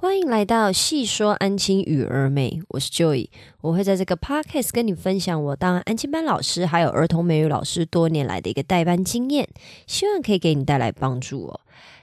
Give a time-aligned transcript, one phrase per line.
[0.00, 3.28] 欢迎来到细说安亲与儿美，我是 Joy，
[3.60, 9.46] 我会在这个 podcast 跟你分享我当安亲班老师还有儿童美语老师多年来的一个代班经验，
[9.86, 11.60] 希望可以给你带来帮助哦。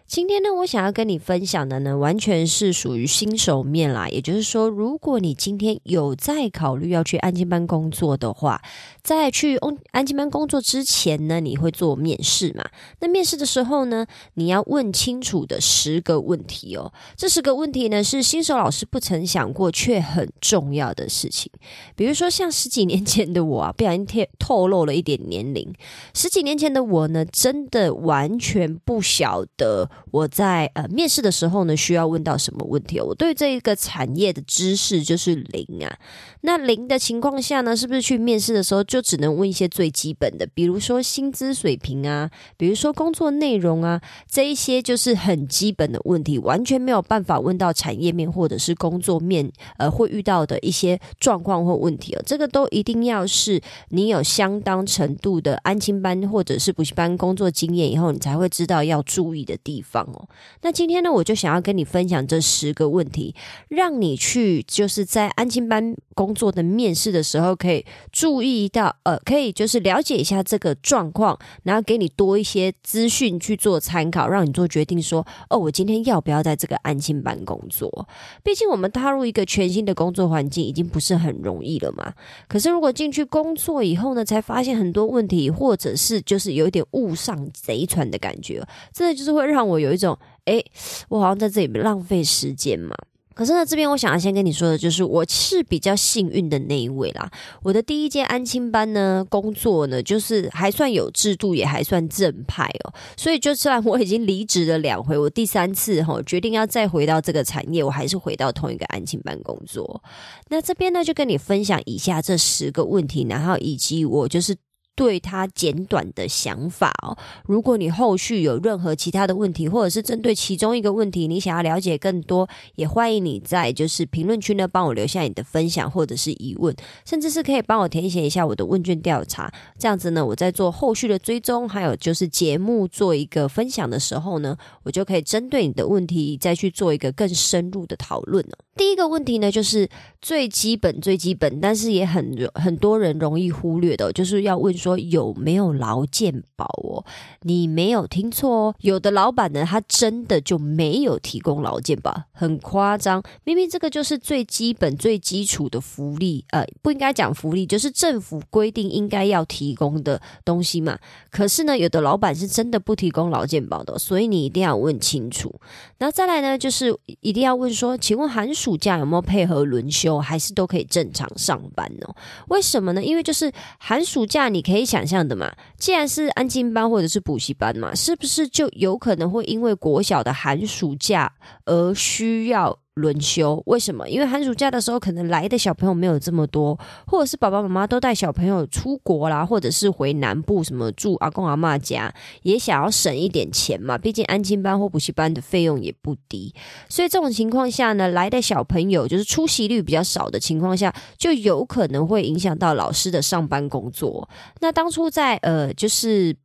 [0.07, 4.07] 今天呢，我想要跟你分享的呢，完全是属于新手面啦。
[4.07, 8.61] 也就是说，如果你今天有在考虑要去安静班工作的话，
[9.03, 12.63] 在去安安静班工作之前呢，你会做面试嘛？
[13.01, 16.93] 那面试的时候呢，你要问清楚的十个问题哦。
[17.17, 21.51] 这十个问题呢，是新手老师不曾想过却很重要的事情。
[21.97, 25.73] 比如说，像十几年前的我啊，不小心透透露了一点年龄。
[26.13, 29.89] 十几年前的我呢，真的完全不晓得。
[30.11, 32.99] 我在呃面试的时候呢，需要问到什么问题？
[32.99, 35.97] 我对这一个产业的知识就是零啊。
[36.41, 52.23] 那零的情况下呢，是不是去面试的时候就只能问一些最基本的，比如说薪资水平啊，比如说工作内容啊，这一些就是很基本的问题，完全没有办法问到产业面或者是工作面呃会遇到的一些状况或问题哦。
[52.25, 59.86] 这个都一定要是你有相当程度的安亲班或者是补习班工作经验以后，你才会知道要注意的地方。
[59.93, 60.27] 哦，
[60.61, 63.35] 那今天呢，我就想要跟你分享这十个问题，
[63.69, 78.07] 让你去就是在安亲班工作的面试的时候，可以注意到，呃，可以就是了解一下这个状况，然后给你多一些资讯去做参考，让你做决定，说，哦，我今天要不要在这个安亲班工作？
[78.43, 82.13] 毕竟我们踏入一个全新的工作环境，已经不是很容易了嘛。
[82.47, 89.97] 可是如果进去工作以后呢，才发现很多问题，或者是就是有一点误上贼船的感觉，真的就是会让我有。
[89.97, 90.63] 一种，哎，
[91.09, 92.95] 我好像在这里浪费时间嘛。
[93.33, 97.27] 可是呢，这边我想要先跟你说的，就是我是比较幸运的那一位啦。
[97.63, 102.93] 我的第一届安亲班呢，工作呢，就是还算有制度，也还算正派哦。
[103.15, 110.03] 所以，就算我已经离职了两回，我第三次哈决定要再回到这个产业，我还是回到同一个安亲班工作。
[110.49, 114.55] 那这边呢，就跟你分享以下这十个问题，然后以及我就是。
[114.97, 138.57] 对他简短的想法哦，如果你后续有任何其他的问题，或者是针对其中一个问题，你想要了解更多，也欢迎你在就是评论区呢帮我留下你的分享或者是疑问，甚至是可以帮我填写一下我的问卷调查，这样子呢，我在做后续的追踪，还有就是节目做一个分享的时候呢，我就可以针对你的问题再去做一个更深入的讨论了。
[138.75, 139.89] 第一个问题呢，就是
[140.21, 147.05] 最基本、最基本，但是也很很多人容易忽略的，就是要问说有没有劳健保哦？
[147.43, 153.23] 你没有听错哦，有的老板呢，他真的就没有提供劳健保，很夸张。
[153.45, 160.99] 明明这个就是最基本、最基础的福利，呃，不应该讲福利，就是政府规定应该要提供的东西嘛。
[161.31, 165.53] 可是呢，有的老板是真的不提供劳健保的，所以你一定要问清楚。
[165.97, 168.53] 然后再来呢，就是一定要问说，请问寒。
[168.57, 172.07] 暑假有没有配合轮休，还是都可以正常上班呢？
[172.47, 173.03] 为什么呢？
[173.03, 175.51] 因为就是寒暑假，你可以可以想象的嘛。
[175.77, 181.33] 既然是安静班或者是补习班嘛，是不是就有可能会因为国小的寒暑假
[181.65, 182.77] 而需要？
[182.97, 184.09] 轮休为什么？
[184.09, 193.97] 因为寒暑假的时候，可能来的小朋友没有这么多，或者是爸爸妈妈都带小朋友出国啦，或者是回南部什么住阿公阿妈家，也想要省一点钱嘛。
[193.97, 196.53] 毕竟安亲班或补习班的费用也不低，
[196.89, 204.27] 所以这种情况下呢，来的小朋友就是出席率比较少的情况下，就有可能会影响到老师的上班工作。
[204.59, 206.35] 那当初在呃，就是。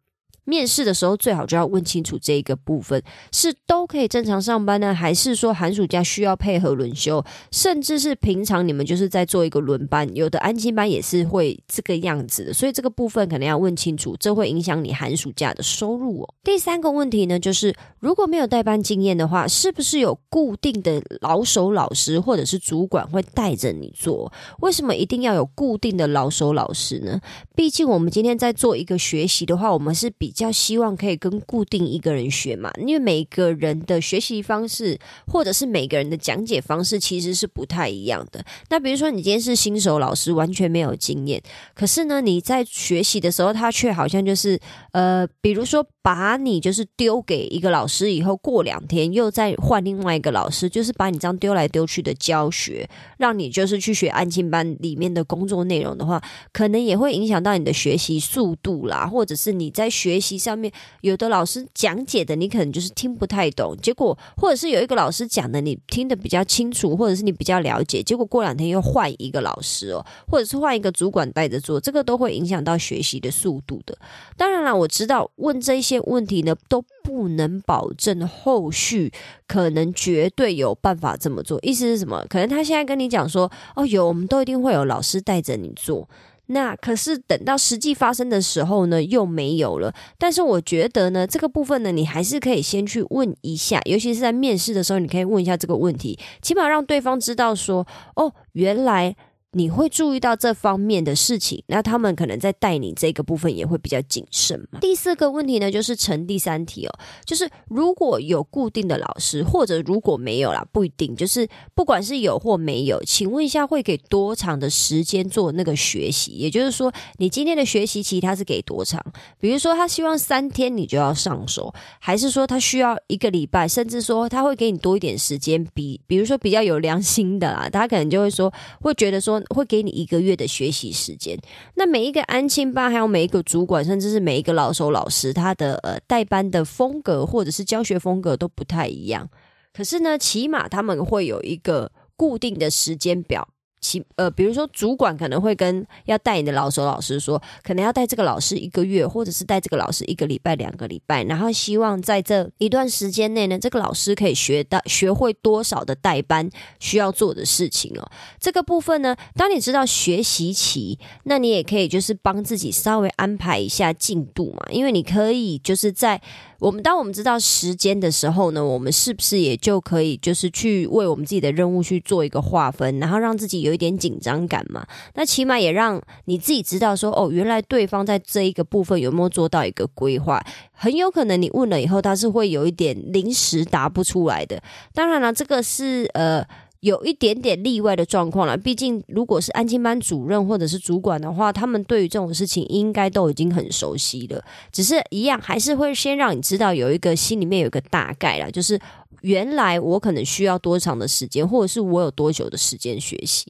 [0.45, 16.35] 面试的时候最好就要问清楚这一个部分，是都可以正常上班呢，还是说寒暑假需要配合轮休，甚至是平常你们就是在做一个轮班，有的安心班也是会这个样子的，所以这个部分可能要问清楚，这会影响你寒暑假的收入哦。
[16.43, 24.33] 第三个问题呢，就是如果没有代班经验的话，是不是有固定的老手老师或者是主管会带着你做？
[24.59, 27.21] 为什么一定要有固定的老手老师呢？
[27.55, 30.32] 毕竟我们今天在做一个学习的话，我们是比。
[30.33, 38.43] 比较希望可以跟固定一个人学嘛，因为每个人的学习方式或者是每个人的讲解方式其实是不太一样的。
[38.71, 41.43] 那比如说你今天是新手老师，完全没有经验，
[41.75, 44.59] 可是呢你在学习的时候，他却好像就是
[44.93, 52.89] 呃，比如说把你就是丢给一个老师以后，过两天又再换另外一个老师，就是把你这样丢来丢去的教学，
[53.19, 56.23] 让你就是去学安静班里面的工作内容的话，
[56.55, 60.22] 可能也会影响到你的学习速度啦，或者是你在学。
[60.23, 60.73] 习上面，
[61.03, 73.99] 有的老师讲解的你可能就是听不太懂，结果或者是有一个老师讲的你听得比较清楚，或者是你比较了解，结果过两天又换一个老师哦，或者是换一个主管带着做，这个都会影响到学习的速度的。
[74.37, 79.13] 当然了，我知道问这些问题呢都不能保证后续
[79.49, 81.59] 可能绝对有办法这么做。
[81.63, 82.25] 意思是什么？
[82.29, 86.09] 可能他现在跟你讲说，哦，有，我们都一定会有老师带着你做。
[86.53, 89.93] 那可是等到实际发生的时候呢，又没有了。
[90.19, 99.17] 但是我觉得呢，这个部分呢，你还是可以先去问一下，尤其是在面试的时候，你可以问一下这个问题，起码让对方知道说，哦，原来。
[99.55, 104.81] 你会注意到这方面的事情，那他们可能在带你这个部分也会比较谨慎嘛。
[104.81, 116.33] 第四个问题呢，就是成第三题哦，就是如果有固定的老师，或者如果没有啦，不一定，就是不管是有或没有，请问一下会给多长的时间做那个学习？
[116.33, 119.05] 也就是说，你今天的学习期他是给多长？
[119.39, 125.63] 比如说他希望三天你就要上手，还是说他需要一个礼拜，甚至说他会给你多一点时间？
[125.75, 128.51] 比比如说比较有良心的啦，他可能就会说，
[128.81, 129.42] 会觉得说。
[129.55, 131.39] 会给你一个月的学习时间。
[131.75, 139.29] 那每一个安亲班，还有每一个主管，甚至是每一个老手老师，他的呃代班的风格或者是教学风格都不太一样。
[139.73, 143.49] 可是呢，起码他们会有一个固定的时间表。
[143.83, 156.49] 其呃，比如说主管可能会跟要带你的老手老师说，可能要带这个老师一个月，或者是带这个老师一个礼拜、两个礼拜，然后希望在这一段时间内呢，这个老师可以学到学会多少的代班
[156.79, 158.09] 需要做的事情哦。
[158.39, 166.23] 这个部分呢，当你知道学习期，那你也可以就是帮自己稍微安排一下进度嘛，因为你可以就是在。
[166.63, 174.87] 我们当我们知道时间的时候呢，我们是不是也就可以就是去为我们自己的任务去做一个划分，然后让自己有一点紧张感嘛？
[175.15, 180.41] 那起码也让你自己知道说，哦，原来对方在这一个部分有没有做到一个规划？
[180.71, 184.63] 很有可能你问了以后，他是会有一点临时答不出来的。
[184.95, 186.47] 当然了，这个是呃。
[186.83, 194.45] 有一点点例外的状况了，毕竟如果是安亲班主任或者是主管的话，他们对于这种事情应该都已经很熟悉了。
[194.73, 198.77] 只是一样，还是会先让你知道有一个心里面有一个大概了，就是
[199.21, 203.47] 原来我可能需要多长的时间，或者是我有多久的时间学习。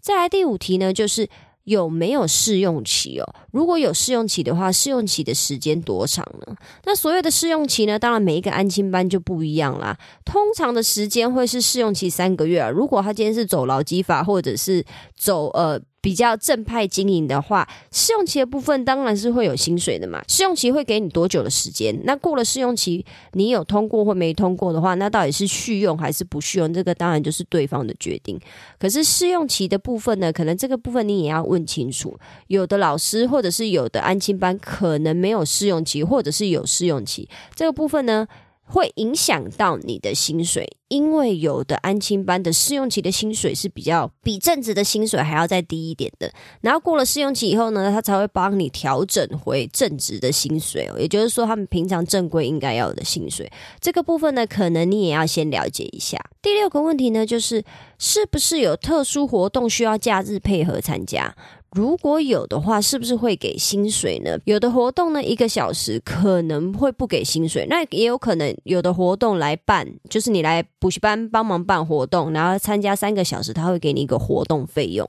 [0.00, 1.28] 再来第五题呢，就是。
[1.64, 3.34] 有没有试用期哦？
[3.50, 6.56] 如果有试用期的话，试用期的时间多长呢？
[6.84, 7.98] 那所谓的试用期呢？
[7.98, 9.98] 当然每一个安亲班就不一样啦。
[10.24, 12.70] 通常的时间会是试用期三个月啊。
[12.70, 14.84] 如果他今天是走劳基法，或者是
[15.16, 15.80] 走呃。
[16.04, 20.22] 比较正派经营的话，试用期的部分当然是会有薪水的嘛。
[20.28, 21.98] 试用期会给你多久的时间？
[22.04, 23.02] 那过了试用期，
[23.32, 26.70] 你有通过或没通过的话，那到底是续用还是不续用？
[26.74, 28.38] 这个当然就是对方的决定。
[28.78, 32.14] 可是试用期的部分呢，可能这个部分你也要问清楚。
[32.48, 38.28] 有的老师或者是有的安亲班可能没有试用期，或者是有试用期，这个部分呢？
[38.66, 46.32] 会影响到你的薪水，因为有的安亲班的试用期的薪水是比较比正职的薪水还要再低一点的，
[46.62, 53.50] 然后过了试用期以后呢，他才会帮你调整回正职的薪水哦，也就是说他们平常正规应该要有的薪水，
[53.80, 56.18] 这个部分呢，可能你也要先了解一下。
[56.40, 57.62] 第六个问题呢，就是
[57.98, 61.36] 是不是有特殊活动需要假日配合参加？
[61.74, 64.38] 如果有的话，是不是会给薪水呢？
[64.44, 75.04] 有的活动呢，一个小时可能会不给薪水，那也有可能有的活动来办，就是你来补习班帮忙办活动，然后参加三个小时，他会给你一个活动费用。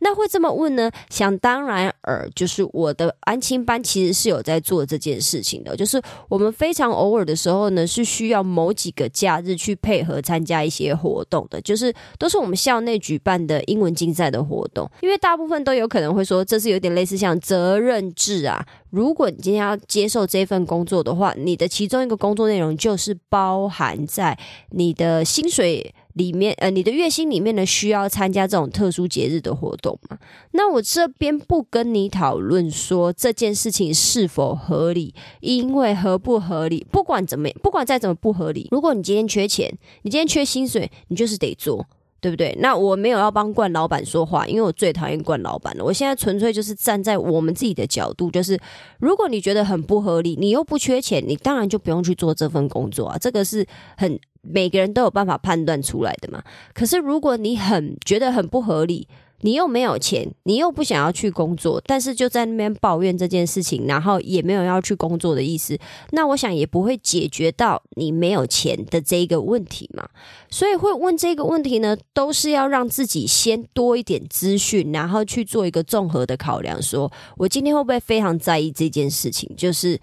[0.00, 0.90] 那会这么问呢？
[1.08, 15.88] 想当然尔，就是我的安亲班其实是有在做这件事情的，就是我们非常偶尔的时候呢，是需要某几个假日去配合参加一些活动的，就是都是我们校内举办的英文竞赛的活动，因为大部分都有。
[15.92, 18.66] 可能会说这是有点类似像责任制啊。
[18.88, 24.38] 如果你今天要接受这份工作的话，你的其中一个工作内容就是包含在
[24.70, 30.16] 你的薪水里面，呃，你的月薪里面呢，需要参加这种特殊节日的活动嘛？
[30.52, 39.70] 那我这边不跟你讨论说这件事情是否合理，因为合不合理，不管怎么，不管再怎么不合理，如果你今天缺钱，
[40.02, 41.86] 你今天缺薪水，你就是得做。
[42.22, 42.56] 对不对？
[42.60, 45.84] 那我没有要帮冠老板说话，因为我最讨厌冠老板了。
[45.84, 48.56] 我现在纯粹就是站在我们自己的角度，就是
[49.00, 53.18] 如果你觉得很不合理，你又不缺钱，你当然就不用去做这份工作啊。
[53.18, 56.40] 这个是很每个人都有办法判断出来的嘛。
[56.72, 59.08] 可是如果你很觉得很不合理，
[59.42, 65.78] 你又没有钱，你又不想要去工作，但是就在那边抱怨这件事情，然后也没有要去工作的意思，
[66.10, 70.08] 那我想也不会解决到你没有钱的这一个问题嘛。
[70.48, 80.00] 所以会问这个问题呢，都是要让自己先多一点资讯，然后去做一个综合的考量，说我今天会不会非常在意这件事情，就是。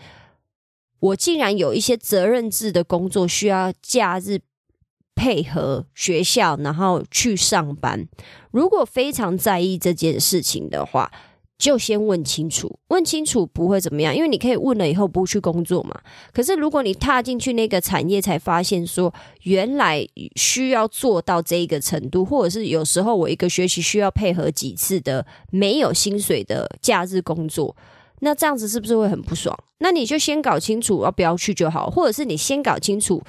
[1.01, 4.37] 我竟然有一些责任制的工作需要假日
[5.19, 8.07] 配合学校，然后去上班。
[8.51, 11.11] 如果非常在意这件事情的话，
[11.57, 15.99] 就先问清楚，问清楚不会怎么样，因为你可以问了以后不去工作嘛。
[16.31, 20.07] 可是如果你踏进去那个产业，才发现说原来
[20.37, 27.75] 需要做到这一个程度，或者是有时候我一个学期需要配合几次的没有薪水的假日工作，
[28.21, 29.53] 那这样子是不是会很不爽？
[29.79, 33.21] 那你就先搞清楚要不要去就好，或者是你先搞清楚。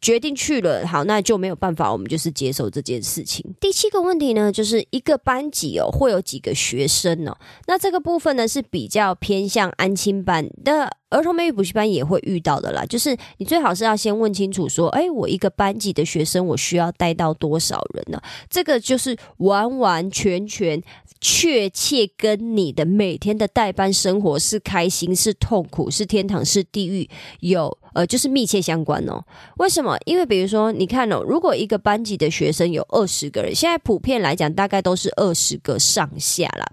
[0.00, 3.44] 决定去了，好，那就没有办法，我们就是接受这件事情。
[3.60, 7.36] 第七个问题呢，就是一个班级哦，会有几个学生哦？
[7.66, 12.84] 那这个部分呢是比较偏向安亲班的儿童美语补习班也会遇到的啦。
[12.86, 18.22] 就是你最好是要先问清楚，说，哎，我一个班级的学生，我需要带到多少人呢？
[18.48, 20.82] 这个就是完完全全。
[21.22, 27.06] 确切跟你的每天的代班生活是开心是痛苦是天堂是地狱
[27.40, 29.22] 有呃就是密切相关哦。
[29.58, 29.98] 为什么？
[30.06, 36.66] 因为比如说你看哦，如果一个班级的学生有二十个人，现在普遍来讲大概都是二十个上下啦。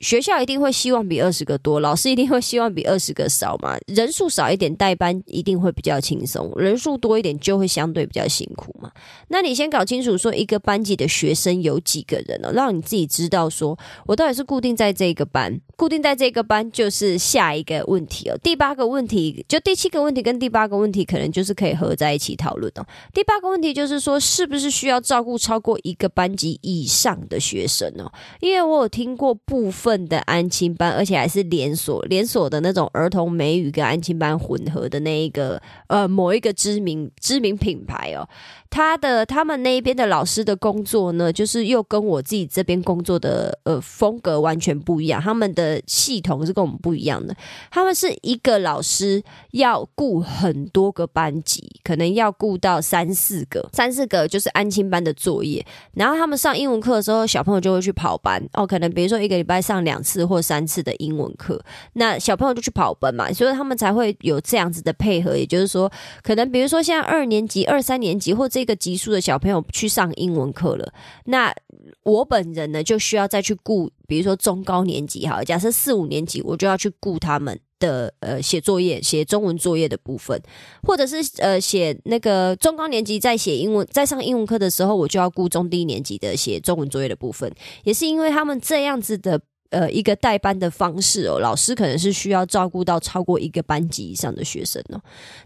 [0.00, 3.76] 学校一定会希望比二十个多，老师一定会希望比二十个少嘛。
[3.86, 8.90] 人数少一点，代班一定会比较轻松；人数多一点，就会相对比较辛苦嘛。
[9.28, 12.50] 那你先搞清楚，说一个班级的学生有几个人哦？
[12.52, 18.38] 让你自己知道，说我到底是固定在这个班，固定在这个班就是下一个问题哦。
[18.42, 22.84] 第八个问题，就第七个问题跟第八个问题，可能就是可以合在一起讨论哦。
[23.12, 28.12] 第八个问题就是说，是不是需要照顾超过一个班级以上的学生哦？
[28.40, 38.26] 因为我有听过部分份的安亲班，而且还是连锁连锁的那种儿童美语跟安亲班混合的那一个呃某一个知名知名品牌哦。
[38.70, 45.20] 他的他们那一边的老师的工作呢，就是又跟我自己这边工作的呃风格完全不一样。
[45.22, 47.36] 他们的系统是跟我们不一样的。
[47.70, 49.22] 他们是一个老师
[49.52, 55.64] 要顾很多个班级，可能要顾到三四个，三四个就是安亲班的作业。
[55.92, 58.66] 然后他们上英文课的时候，小朋友就会去跑班哦。
[58.66, 65.36] 可能比如说一个礼拜上上两次或三次的英文课，那小朋友就去跑班嘛，所以他们才会有这样子的配合。
[65.36, 65.88] 也就是说，
[66.24, 68.64] 可能比如说现在二年级、二三年级或这。
[68.64, 70.90] 个级数的小朋友去上英文课了，
[71.26, 71.54] 那
[72.02, 80.40] 我本人呢就需要再去顾，比如说中高年级哈，假设四五年级，我就要去顾他们的呃写作业、写中文作业的部分，
[80.82, 87.52] 或者是呃写那个中高年级在写英文、在上英文课的时候，我就要顾中低年级的写中文作业的部分，
[87.82, 89.38] 也是因为他们这样子的。
[89.74, 95.00] 呃，一个代班的方式哦，老师可能是需要照顾到超过一个班级以上的学生哦。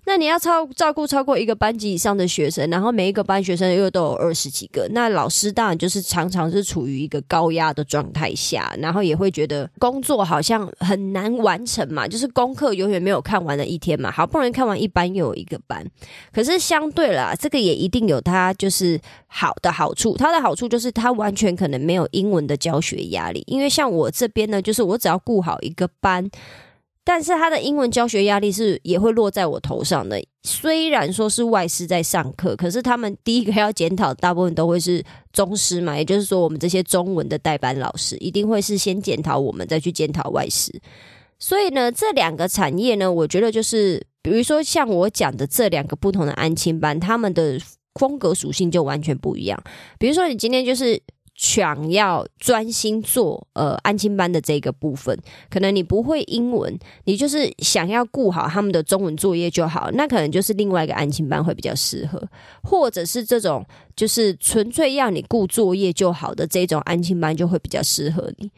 [0.05, 14.11] 那你要超照顾超过一个班级以上的学生，然后每一个班学生又都有二十几个，那老师当然就是常常是处于一个高压的状态下，然后也会觉得工作好像很难完成嘛，就是功课永远没有看完的一天嘛。
[14.11, 15.83] 好不容易看完一班又有一个班，
[16.35, 24.13] 可是相对啦，这个也一定有它就是好的好处，它的好处就是它完全可能没有英文的教学压力，因为像我。
[24.19, 26.29] 这边呢，就是我只要顾好一个班，
[27.05, 30.21] 但是他的英文教学压力是也会落在我头上的。
[30.43, 40.73] 虽然说是外师在上课，可是他们第一个要检讨，大部分都会是中师嘛，也就是说，我们这些中文的代班老师一定会是先检讨我们，再去检讨外师。
[41.39, 47.57] 所以呢，这两个产业呢，我觉得就是，比如说像我讲的这两个不同的安亲班，他们的
[47.95, 49.63] 风格属性就完全不一样。
[49.99, 51.01] 比如说，你今天就是。
[51.39, 55.17] 想要专心做呃安亲班的这个部分，
[55.49, 62.21] 可能你不会英文，你就是想要顾好他们的中文作业就好，那可能就是另外一个安亲班会比较适合，
[62.65, 63.65] 或者是这种
[63.95, 68.51] 就是纯粹要你顾作业就好的这种安亲班就会比较适合你。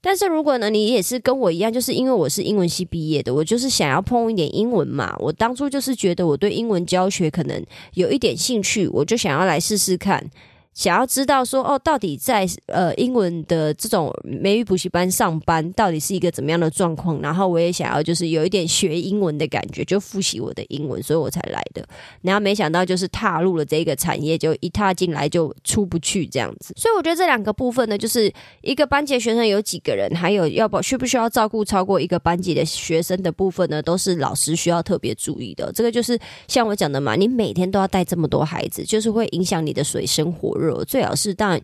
[0.00, 7.64] 但是如果呢，你也是跟我一样，就是因为我是英文系毕业的，我就是想要碰一点英文嘛，我当初就是觉得我对英文教学可能
[7.94, 10.28] 有一点兴趣，我就想要来试试看。
[10.74, 17.20] 想要知道说哦，到底在呃英文的这种美语补习班上班，到底是一个怎么样的状况？
[17.22, 21.86] 然后我也想要就是有一点学英文的感觉，就复习我的英文，所以我才来的。
[22.22, 26.74] 然后没想到就是踏入了这个产业，就一踏进来就出不去这样子。
[26.76, 35.70] 所以我觉得这两个部分呢，就是一个班级学生有几个人，还有要不需不需要照顾超过一个班级的学生的部分呢，都是老师需要特别注意的。
[35.72, 40.63] 这个就是像我讲的嘛，你每天都要带这么多孩子，就是会影响你的水深火热。
[40.84, 41.60] 最好是当然，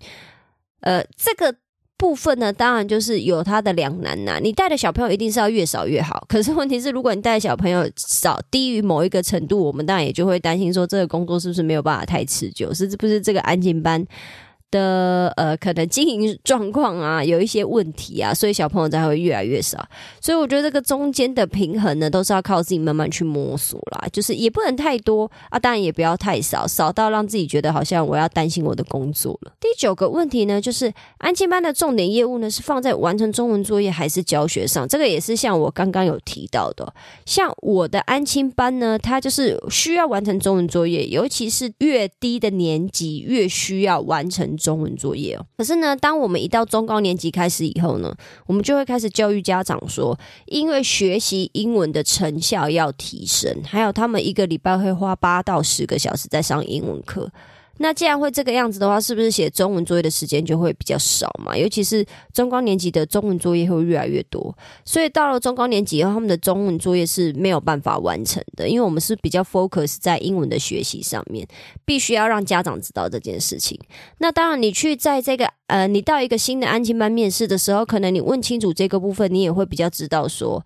[0.81, 1.55] 呃，这个
[1.97, 4.39] 部分呢，当然就是有他的两难呐。
[4.43, 14.05] 你带的小朋友一定是要越少越好，可是问题是，如果你带小朋友少低于某一个程度，我们当然也就会担心说，这个工作是不是没有办法太持久，是不是这个安静班
[14.71, 19.85] 的呃，可能经营状况啊，有一些问题啊，所以小朋友才会越来越少。
[20.21, 24.07] 所以我觉得这个中间的平衡呢，都是要靠自己慢慢去摸索啦。
[24.13, 29.53] 就是也不能太多啊，当然也不要太少，少到让自己觉得好像我要担心我的工作了。
[29.61, 34.87] 第九个问题呢，就是安亲班的重点业务呢，是放在完成中文作业还是教学上？
[34.87, 36.93] 这个也是像我刚刚有提到的，
[37.27, 44.57] 像我的安亲班呢，它就是需要完成中文作业，尤其是越低的年级越需要完成。
[44.61, 48.15] 中文作业哦，可是呢，当我们一到中高年级开始以后呢，
[48.47, 57.31] 我们就会开始教育家长说，因为学习英文的成效要提升，还有他们一个礼拜会花八到十个小时在上英文课。
[57.83, 61.57] 那既然会这个样子的话，是不是写中文作业的时间就会比较少嘛？
[61.57, 71.49] 尤其是中高年级的中文作业会越来越多，所以到了中高年级以后，他们的中文作业是没有办法完成的，因为我们是比较 focus 在英文的学习上面，
[71.87, 73.81] 必须要让家长知道这件事情。
[74.19, 80.63] 那当然，你去在这个呃，你到一个新的安亲班面试的时候，可能你问清楚这个部分，你也会比较知道说。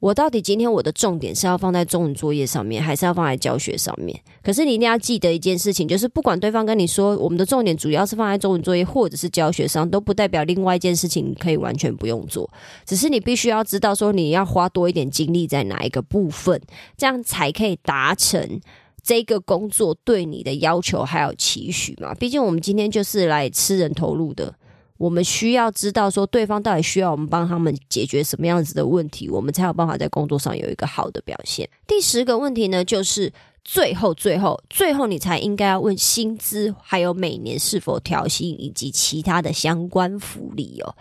[0.00, 4.16] 我到底今天我的重点是要放在中文作业上面，还是要放在教学上面？
[4.42, 12.48] 可是你一定要记得一件事情，就是不管对方跟你说我们的重点主要是放在中文作业或者是教学上，都不代表另外一件事情可以完全不用做。
[12.86, 16.60] 只是你必须要知道说你要花多一点精力在哪一个部分，
[16.96, 18.60] 这样才可以达成
[19.02, 22.14] 这个工作对你的要求还有期许嘛？
[22.14, 24.54] 毕竟我们今天就是来吃人头路的。
[24.98, 31.68] 我们需要知道说对方到底需要我们帮他们解决什么样子的问题，我们才有办法在工作上有一个好的表现。
[31.86, 33.32] 第十个问题呢，就是
[33.64, 40.94] 最后、最后、最后，你才应该要问薪资，还有每年是否调薪，以及其他的相关福利哦。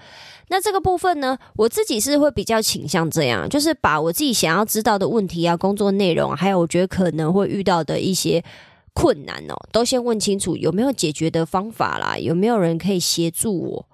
[0.50, 8.44] 那这个部分呢，我自己是会比较倾向这样，就是把我自己想要知道的问题啊、工作内容，还有我觉得可能会遇到的一些。
[9.00, 13.86] 困难哦，都先问清楚有没有解决的方法啦，有没有人可以协助我？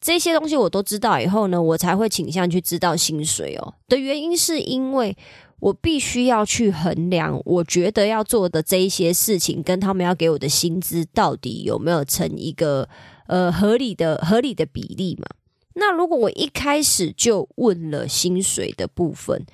[0.00, 3.74] 这些东西我都知道以后呢，我才会倾向去知道薪水哦。
[3.86, 5.14] 的原因是因为
[5.58, 12.88] 我必须要去衡量，我觉得要做的这一些事情跟他们要给我的薪资到底有没有成一个
[13.26, 15.26] 呃合理的合理的比例嘛？
[15.74, 19.44] 那如果我一开始就问了薪水的部分。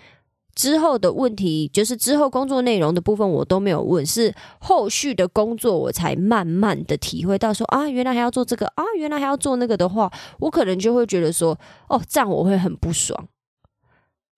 [0.57, 10.11] 之后的问题就是之后工作内容的部分我都没有问，是后续的工作我才慢慢的体会到说啊，原来还要做这个啊，原来还要做那个的话，
[10.41, 11.57] 我可能就会觉得说，
[11.89, 13.29] 哦，这样我会很不爽。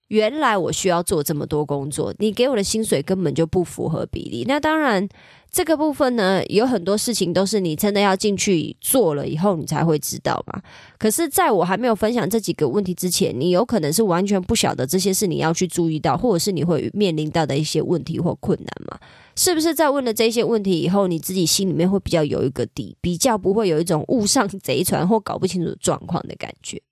[0.09, 4.44] 原来我需要做这么多工作，你给我的薪水根本就不符合比例。
[4.46, 5.09] 那当然。
[5.50, 10.61] 这个部分呢，有很多事情都是你真的要进去做了以后，你才会知道嘛。
[10.98, 18.98] 可是，在我还没有分享这几个问题之前，你有可能是完全不晓得这些是你要去注意到，或者是你会面临到的一些问题或困难嘛？
[19.37, 26.82] 是不是在问了这些问题以后，你自己心里面会比较有一个底，比较不会有一种误上贼船或搞不清楚状况的感觉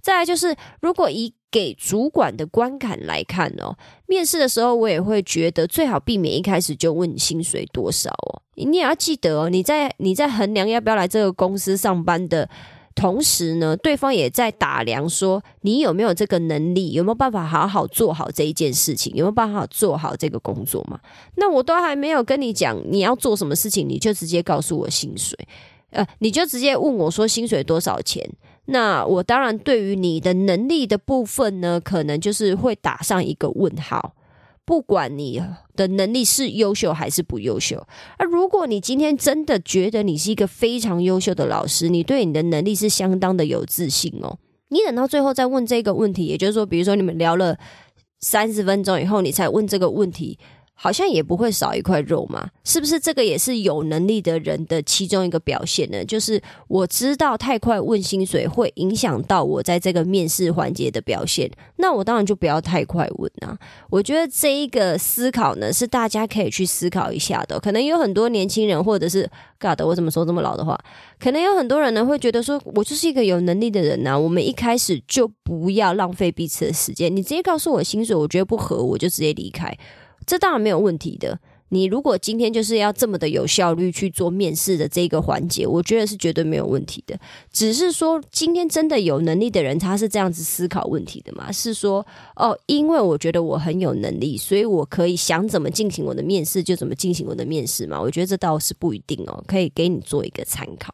[0.00, 3.76] 再来就是，如果以给主管的观感来看哦，
[4.10, 8.42] 面试的时候我也会觉得最好避免一开始就问薪水多少哦。
[8.56, 12.50] 你也要记得哦，你在你在衡量要不要来这个公司上班的
[12.96, 20.98] 同时呢，对方也在打量说你有没有这个能力，有没有办法好好做好这一件事情，有没有办法做好这个工作嘛？
[21.36, 25.38] 那我都还没有跟你讲你要做什么事情，你就直接告诉我薪水，
[25.90, 28.28] 呃，你就直接问我说薪水多少钱？
[28.70, 34.14] 那我当然对于你的能力的部分呢，可能就是会打上一个问号。
[34.64, 35.42] 不管你
[35.74, 37.84] 的能力是优秀还是不优秀，
[38.18, 44.38] 而如果你今天真的觉得你是一个非常优秀的老师，你对你的能力是相当的有自信哦。
[44.68, 47.58] 你等到最后再问这个问题，也就是说，比如说你们聊了
[48.20, 50.38] 三十分钟以后，你才问这个问题。
[50.82, 52.98] 好像也不会少一块肉嘛，是不是？
[52.98, 56.02] 这个也是有能力的人的其中一个表现呢。
[56.02, 63.58] 就是我知道太快问薪水会影响到我在这个面试环节的表现，那我当然就不要太快问啊。
[63.90, 67.60] 我觉得这一个思考呢，是大家可以去思考一下的。
[67.60, 70.80] 可能有很多年轻人，或者是 God，我怎么说这么老的话？
[71.18, 74.18] 可能有很多人呢会觉得说，我就是一个有能力的人呐。
[74.18, 79.76] 我们一开始就不要浪费彼此的时间，你直接告诉我薪水，我觉得不合，我就直接离开。
[80.30, 81.40] 这当然没有问题的。
[81.70, 87.18] 你如果今天就是要这么的有效率去做面试的这个环节，我觉得是绝对没有问题的。
[87.52, 91.50] 只是说，今天真的有能力的人，他是这样子思考问题的嘛？
[91.50, 92.04] 是说，
[92.36, 98.00] 哦，因为我觉得我很有能力，所以我可以想怎么进行我的面试就怎么进行我的面试嘛？
[98.00, 100.92] 我觉得这倒是不一定哦，可以给你做一个参考。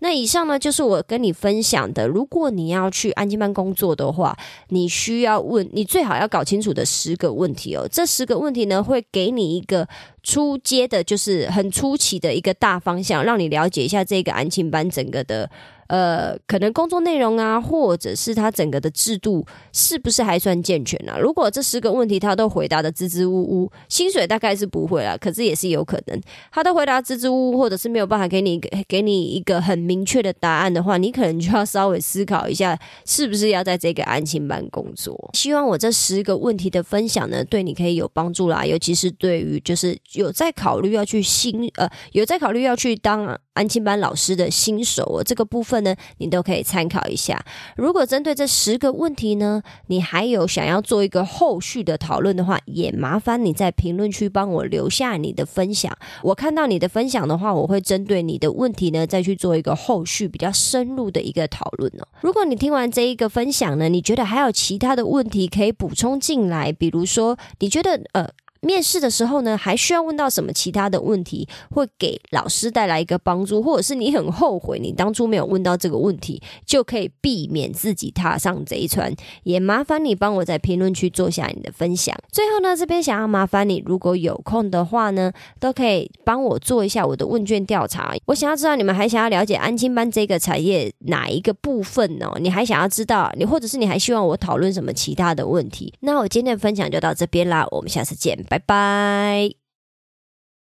[0.00, 2.08] 那以上呢，就是我跟你分享的。
[2.08, 4.36] 如果你要去安静班工作的话，
[4.68, 7.86] 你需要问，你最好要搞清楚的十个问题哦。
[7.90, 9.86] 这十个问题呢，会给你一个。
[10.24, 15.48] 初阶的，就是很初期的一个大方向，让你了解一下这个安亲班整个的。
[15.88, 21.18] 呃，可能工作内容啊，或者是他整个的制度是不是还算健全啊？
[21.18, 26.20] 如果这十个问题他都回答的支支吾吾，薪水大概是不会了，可是也是有可能
[26.50, 35.30] 他都回答支支吾吾，或者是没有办法给你给你一个很明确的答案的话，你可能就要稍微思考一下，是不是要在这个安亲班工作。
[35.34, 45.84] 希望我这十个问题的分享呢，对你可以有帮助啦，尤其是对于就是有在考虑要去新呃有在考虑要去当安亲班老师的新手哦这个部分。
[45.84, 47.44] 呢，你都可以参考一下。
[47.76, 55.94] 如果针对这十个问题呢，你还有想要做一个后续的讨论的话，也麻烦你在评论区帮我留下你的分享。
[56.22, 62.08] 我看到你的分享的话，我会针对你的问题呢，再去做一个后续比较深入的一个讨论哦。
[62.22, 68.28] 如果你听完这一个分享呢，你觉得还有其他的问题可以补充进来，比如说你觉得呃。
[68.64, 79.14] 面试的时候呢，还需要问到什么其他的问题，会给老师带来一个帮助，或者是你很后悔你当初没有问到这个问题，就可以避免自己踏上贼船。
[79.42, 82.16] 也麻烦你帮我在评论区做下你的分享。
[82.32, 88.14] 最后呢，这边想要麻烦你，如果有空的话呢，都可以帮我做一下我的问卷调查。
[88.26, 92.32] 我想要知道你们还想要了解安亲班这个产业哪一个部分呢？
[92.40, 95.92] 你还想要知道你，或者是你还希望我讨论什么其他的问题？
[96.00, 98.34] 那我今天的分享就到这边啦，我们下次见。
[98.54, 99.63] 拜拜。